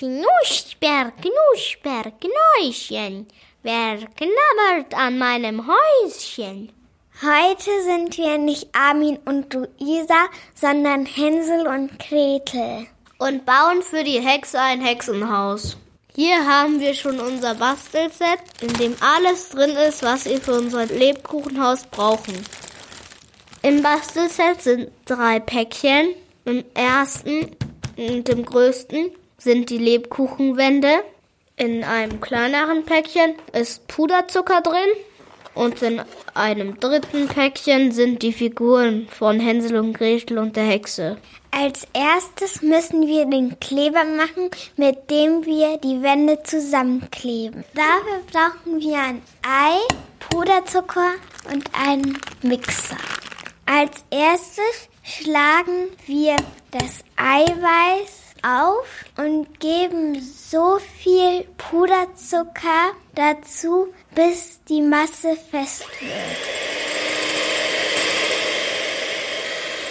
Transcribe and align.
Knusper, 0.00 1.12
knusper, 1.20 2.10
Knäuschen. 2.22 3.26
Wer 3.62 3.98
knabbert 3.98 4.94
an 4.94 5.18
meinem 5.18 5.66
Häuschen? 5.66 6.72
Heute 7.20 7.82
sind 7.84 8.16
wir 8.16 8.38
nicht 8.38 8.68
Armin 8.74 9.18
und 9.26 9.52
Luisa, 9.52 10.28
sondern 10.54 11.04
Hänsel 11.04 11.66
und 11.66 11.98
Gretel. 11.98 12.86
Und 13.18 13.44
bauen 13.44 13.82
für 13.82 14.02
die 14.02 14.22
Hexe 14.22 14.58
ein 14.58 14.80
Hexenhaus. 14.80 15.76
Hier 16.14 16.46
haben 16.48 16.80
wir 16.80 16.94
schon 16.94 17.20
unser 17.20 17.56
Bastelset, 17.56 18.40
in 18.62 18.72
dem 18.72 18.96
alles 19.02 19.50
drin 19.50 19.76
ist, 19.86 20.02
was 20.02 20.24
wir 20.24 20.40
für 20.40 20.54
unser 20.54 20.86
Lebkuchenhaus 20.86 21.84
brauchen. 21.84 22.42
Im 23.60 23.82
Bastelset 23.82 24.62
sind 24.62 24.92
drei 25.04 25.40
Päckchen. 25.40 26.14
Im 26.46 26.64
ersten 26.72 27.54
und 27.98 28.26
im 28.30 28.46
größten 28.46 29.10
sind 29.40 29.70
die 29.70 29.78
Lebkuchenwände. 29.78 31.02
In 31.56 31.82
einem 31.84 32.20
kleineren 32.20 32.84
Päckchen 32.84 33.34
ist 33.52 33.88
Puderzucker 33.88 34.60
drin. 34.60 34.90
Und 35.54 35.82
in 35.82 36.00
einem 36.34 36.78
dritten 36.78 37.26
Päckchen 37.26 37.90
sind 37.90 38.22
die 38.22 38.32
Figuren 38.32 39.08
von 39.10 39.40
Hänsel 39.40 39.78
und 39.78 39.94
Gretel 39.94 40.38
und 40.38 40.54
der 40.56 40.64
Hexe. 40.64 41.18
Als 41.50 41.86
erstes 41.92 42.62
müssen 42.62 43.08
wir 43.08 43.26
den 43.26 43.58
Kleber 43.58 44.04
machen, 44.04 44.50
mit 44.76 45.10
dem 45.10 45.44
wir 45.44 45.78
die 45.78 46.00
Wände 46.02 46.42
zusammenkleben. 46.44 47.64
Dafür 47.74 48.22
brauchen 48.30 48.80
wir 48.80 48.98
ein 48.98 49.22
Ei, 49.42 49.78
Puderzucker 50.20 51.14
und 51.52 51.68
einen 51.74 52.16
Mixer. 52.42 52.96
Als 53.66 54.04
erstes 54.10 54.88
schlagen 55.02 55.88
wir 56.06 56.36
das 56.70 57.04
Eiweiß 57.16 58.29
auf 58.42 59.04
und 59.16 59.60
geben 59.60 60.20
so 60.20 60.78
viel 60.98 61.46
Puderzucker 61.58 62.92
dazu, 63.14 63.88
bis 64.14 64.60
die 64.68 64.82
Masse 64.82 65.36
fest 65.50 65.84
wird. 66.00 66.70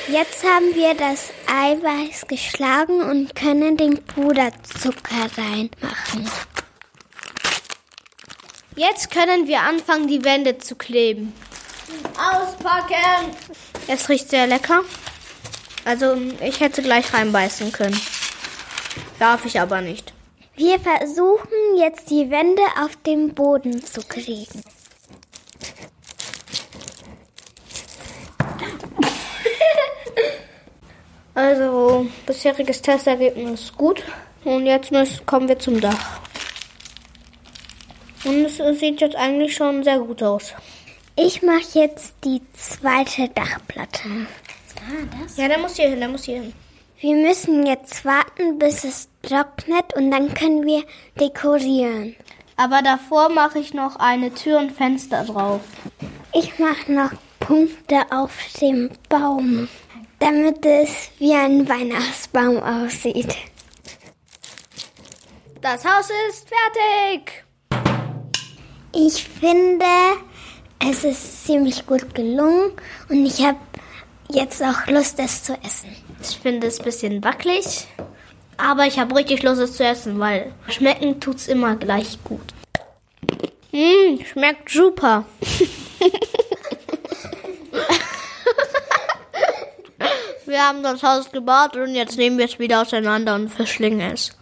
Jetzt 0.07 0.43
haben 0.43 0.73
wir 0.73 0.95
das 0.95 1.29
Eiweiß 1.45 2.27
geschlagen 2.27 3.03
und 3.03 3.35
können 3.35 3.77
den 3.77 4.03
Puderzucker 4.03 5.29
reinmachen. 5.37 6.29
Jetzt 8.75 9.11
können 9.11 9.47
wir 9.47 9.61
anfangen, 9.61 10.07
die 10.07 10.23
Wände 10.23 10.57
zu 10.57 10.75
kleben. 10.75 11.33
Auspacken! 12.17 13.35
Es 13.87 14.09
riecht 14.09 14.29
sehr 14.29 14.47
lecker. 14.47 14.81
Also 15.85 16.15
ich 16.41 16.59
hätte 16.59 16.81
gleich 16.81 17.13
reinbeißen 17.13 17.71
können. 17.71 17.99
Darf 19.19 19.45
ich 19.45 19.59
aber 19.59 19.81
nicht. 19.81 20.13
Wir 20.55 20.79
versuchen 20.79 21.77
jetzt 21.77 22.09
die 22.09 22.29
Wände 22.31 22.61
auf 22.81 22.95
den 23.05 23.33
Boden 23.33 23.85
zu 23.85 24.01
kriegen. 24.01 24.63
Also 31.33 32.07
bisheriges 32.25 32.81
Testergebnis 32.81 33.61
ist 33.61 33.77
gut. 33.77 34.03
Und 34.43 34.65
jetzt 34.65 34.91
müssen, 34.91 35.25
kommen 35.25 35.47
wir 35.47 35.59
zum 35.59 35.79
Dach. 35.79 36.19
Und 38.23 38.45
es, 38.45 38.59
es 38.59 38.79
sieht 38.79 39.01
jetzt 39.01 39.15
eigentlich 39.15 39.55
schon 39.55 39.83
sehr 39.83 39.99
gut 39.99 40.23
aus. 40.23 40.53
Ich 41.15 41.41
mache 41.41 41.79
jetzt 41.79 42.13
die 42.23 42.41
zweite 42.53 43.29
Dachplatte. 43.29 44.27
Ja, 45.35 45.47
der 45.47 45.59
muss 45.59 45.75
hier 45.75 45.89
hin, 45.89 45.99
der 45.99 46.09
muss 46.09 46.23
hier 46.23 46.41
hin. 46.41 46.53
Wir 47.02 47.16
müssen 47.16 47.66
jetzt 47.66 48.03
warten, 48.03 48.59
bis 48.59 48.83
es 48.83 49.08
trocknet 49.22 49.94
und 49.95 50.11
dann 50.11 50.33
können 50.33 50.66
wir 50.66 50.83
dekorieren. 51.17 52.17
Aber 52.58 52.81
davor 52.81 53.30
mache 53.30 53.59
ich 53.59 53.73
noch 53.73 53.95
eine 53.95 54.33
Tür 54.33 54.59
und 54.59 54.73
Fenster 54.73 55.23
drauf. 55.23 55.61
Ich 56.33 56.59
mache 56.59 56.92
noch 56.92 57.11
Punkte 57.39 58.02
auf 58.11 58.32
dem 58.59 58.89
Baum, 59.08 59.70
damit 60.20 60.65
es 60.65 61.09
wie 61.20 61.33
ein 61.33 61.70
Weihnachtsbaum 61.70 62.58
aussieht. 62.61 63.33
Das 65.61 65.86
Haus 65.86 66.09
ist 66.30 66.49
fertig. 66.49 67.45
Ich 68.93 69.23
finde, 69.23 69.86
es 70.89 71.05
ist 71.05 71.45
ziemlich 71.45 71.86
gut 71.86 72.14
gelungen 72.14 72.73
und 73.08 73.26
ich 73.26 73.42
habe 73.45 73.58
jetzt 74.31 74.61
auch 74.63 74.87
Lust, 74.87 75.19
es 75.19 75.43
zu 75.43 75.53
essen. 75.63 75.95
Ich 76.21 76.37
finde 76.37 76.67
es 76.67 76.79
ein 76.79 76.85
bisschen 76.85 77.23
wackelig, 77.23 77.87
aber 78.57 78.85
ich 78.85 78.99
habe 78.99 79.15
richtig 79.15 79.43
Lust, 79.43 79.61
es 79.61 79.77
zu 79.77 79.83
essen, 79.83 80.19
weil 80.19 80.53
schmecken 80.67 81.19
tut's 81.19 81.47
immer 81.47 81.75
gleich 81.75 82.19
gut. 82.23 82.53
Mmh, 83.71 84.25
schmeckt 84.25 84.69
super. 84.69 85.25
wir 90.45 90.67
haben 90.67 90.81
das 90.83 91.03
Haus 91.03 91.31
gebaut 91.31 91.75
und 91.75 91.93
jetzt 91.95 92.17
nehmen 92.17 92.37
wir 92.37 92.45
es 92.45 92.59
wieder 92.59 92.81
auseinander 92.81 93.35
und 93.35 93.49
verschlingen 93.49 94.11
es. 94.11 94.35